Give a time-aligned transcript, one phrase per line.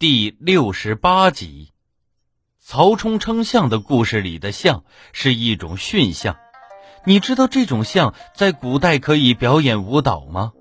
[0.00, 1.72] 第六十八集，
[2.58, 4.82] 曹冲称象的故事里的象
[5.12, 6.38] 是一种驯象。
[7.04, 10.54] 你知道这种象在古代可以表演舞蹈吗？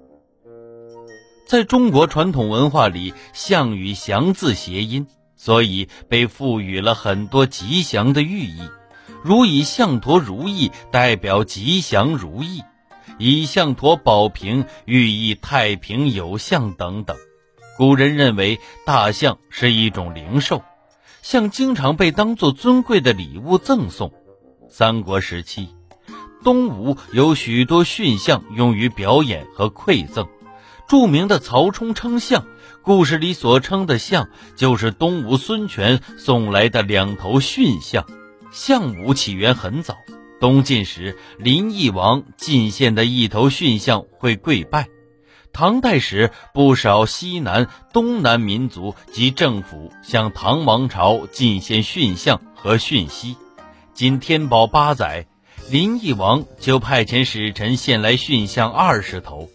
[1.48, 5.08] 在中国传统文化里，象与祥字谐音，
[5.38, 8.60] 所以被赋予了很多吉祥的寓意，
[9.24, 12.62] 如以象驼如意代表吉祥如意，
[13.18, 17.16] 以象驼保平寓意太平有象等等。
[17.80, 20.64] 古人认为大象是一种灵兽，
[21.22, 24.12] 象经常被当作尊贵的礼物赠送。
[24.68, 25.70] 三国时期，
[26.44, 30.28] 东吴有许多驯象用于表演和馈赠。
[30.90, 32.46] 著名的曹冲称象，
[32.82, 34.28] 故事里所称的象，
[34.58, 38.06] 就是东吴孙权送来的两头驯象。
[38.52, 39.96] 象舞起源很早，
[40.42, 44.90] 东晋时林邑王进献的一头驯象会跪拜。
[45.52, 53.36] 唐代时，不少西南、东南民族及政府向唐王朝进献驯象和驯犀。
[53.94, 55.26] 仅天宝八载，
[55.70, 59.50] 林邑王就派遣使臣献来驯象二十头。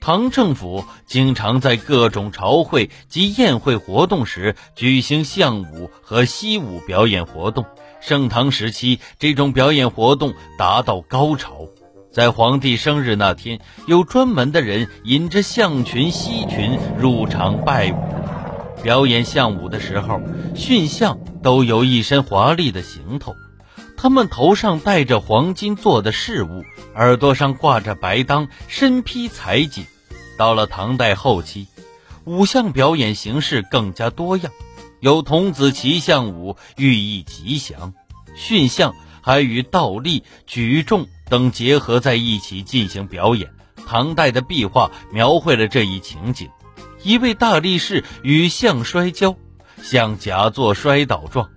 [0.00, 7.66] 唐政府经常在各种朝会及宴会活动时举行象舞和犀舞表演活动。
[8.00, 11.66] 盛唐时期，这种表演活动达到高潮。
[12.10, 18.82] 在皇帝生日那天，有专门的人引着象群、犀群入场拜舞。
[18.82, 20.20] 表演象舞的时候，
[20.54, 23.34] 驯象都有一身华丽的行头，
[23.96, 26.64] 他们头上戴着黄金做的饰物，
[26.94, 29.84] 耳朵上挂着白当，身披彩锦。
[30.38, 31.66] 到了唐代后期，
[32.24, 34.50] 舞象表演形式更加多样，
[35.00, 37.92] 有童子骑象舞，寓意吉祥；
[38.36, 41.06] 驯象还与倒立、举重。
[41.28, 43.50] 等结合在一起进行表演。
[43.86, 46.50] 唐代的壁画描绘了这一情景：
[47.02, 49.34] 一位大力士与象摔跤，
[49.82, 51.48] 象假作摔倒状，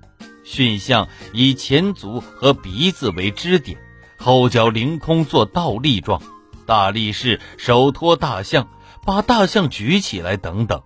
[0.46, 3.78] 驯象以前足和鼻子为支点，
[4.18, 6.22] 后脚凌空做倒立状，
[6.66, 8.70] 大力士手托大象，
[9.06, 10.82] 把大象举起来等等。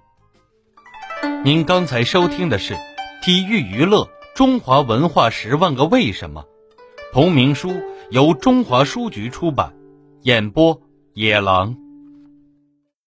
[1.43, 2.73] 您刚才收听的是
[3.23, 6.41] 《体育娱乐中华文化十万个为什么》
[7.13, 7.71] 同名书。
[8.11, 9.73] 由中华书局出版，
[10.21, 10.79] 演播
[11.13, 11.75] 野狼。